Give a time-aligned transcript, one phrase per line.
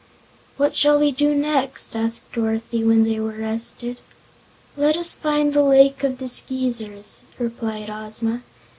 [0.57, 3.99] "What shall we do next?" asked Dorothy, when they were rested.
[4.75, 8.41] "Let us find the Lake of the Skeezers," replied Ozma.